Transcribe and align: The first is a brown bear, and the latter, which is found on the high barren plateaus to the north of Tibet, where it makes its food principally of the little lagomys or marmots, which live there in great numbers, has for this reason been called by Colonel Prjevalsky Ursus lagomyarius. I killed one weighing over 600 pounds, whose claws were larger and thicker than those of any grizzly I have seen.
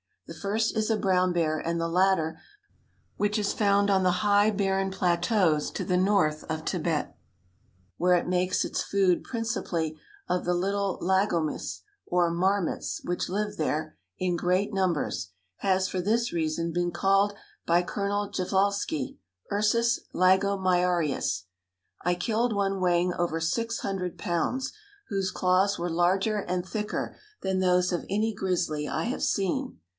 The 0.25 0.33
first 0.39 0.77
is 0.77 0.89
a 0.89 0.95
brown 0.97 1.33
bear, 1.33 1.59
and 1.59 1.79
the 1.79 1.89
latter, 1.89 2.39
which 3.17 3.37
is 3.37 3.51
found 3.53 3.89
on 3.89 4.03
the 4.03 4.23
high 4.25 4.49
barren 4.49 4.89
plateaus 4.89 5.69
to 5.71 5.83
the 5.83 5.97
north 5.97 6.45
of 6.45 6.63
Tibet, 6.63 7.15
where 7.97 8.15
it 8.15 8.29
makes 8.29 8.63
its 8.63 8.81
food 8.81 9.23
principally 9.25 9.99
of 10.29 10.45
the 10.45 10.53
little 10.53 10.97
lagomys 11.01 11.81
or 12.07 12.31
marmots, 12.31 13.01
which 13.03 13.27
live 13.27 13.57
there 13.57 13.97
in 14.17 14.37
great 14.37 14.73
numbers, 14.73 15.31
has 15.57 15.89
for 15.89 15.99
this 15.99 16.31
reason 16.31 16.71
been 16.71 16.91
called 16.91 17.33
by 17.67 17.83
Colonel 17.83 18.29
Prjevalsky 18.31 19.17
Ursus 19.51 19.99
lagomyarius. 20.15 21.43
I 22.03 22.15
killed 22.15 22.53
one 22.55 22.79
weighing 22.79 23.13
over 23.13 23.41
600 23.41 24.17
pounds, 24.17 24.71
whose 25.09 25.29
claws 25.29 25.77
were 25.77 25.91
larger 25.91 26.37
and 26.37 26.65
thicker 26.65 27.17
than 27.41 27.59
those 27.59 27.91
of 27.91 28.05
any 28.09 28.33
grizzly 28.33 28.87
I 28.87 29.03
have 29.03 29.23
seen. 29.23 29.77